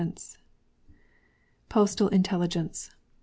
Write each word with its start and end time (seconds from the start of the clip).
POSTAL 1.69 2.09
INTELLIGENCE. 2.09 2.89